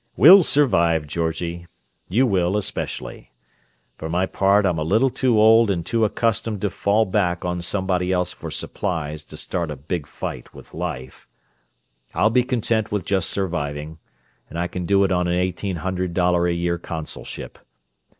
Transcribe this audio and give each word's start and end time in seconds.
"We'll 0.17 0.41
survive, 0.41 1.05
Georgie—you 1.05 2.25
will, 2.25 2.57
especially. 2.57 3.31
For 3.99 4.09
my 4.09 4.25
part 4.25 4.65
I'm 4.65 4.79
a 4.79 4.83
little 4.83 5.11
too 5.11 5.39
old 5.39 5.69
and 5.69 5.85
too 5.85 6.03
accustomed 6.05 6.59
to 6.61 6.71
fall 6.71 7.05
back 7.05 7.45
on 7.45 7.61
somebody 7.61 8.11
else 8.11 8.33
for 8.33 8.49
supplies 8.49 9.23
to 9.25 9.37
start 9.37 9.69
a 9.69 9.75
big 9.75 10.07
fight 10.07 10.55
with 10.55 10.73
life: 10.73 11.27
I'll 12.15 12.31
be 12.31 12.43
content 12.43 12.91
with 12.91 13.05
just 13.05 13.29
surviving, 13.29 13.99
and 14.49 14.57
I 14.57 14.65
can 14.67 14.87
do 14.87 15.03
it 15.03 15.11
on 15.11 15.27
an 15.27 15.37
eighteen 15.37 15.75
hundred 15.75 16.15
dollar 16.15 16.47
a 16.47 16.51
year 16.53 16.79
consulship. 16.79 17.59